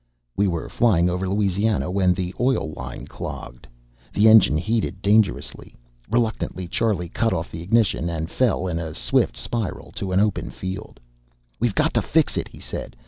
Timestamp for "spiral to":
9.37-10.11